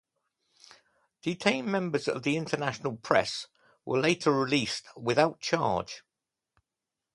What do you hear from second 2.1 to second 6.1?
the international press were later released without charge.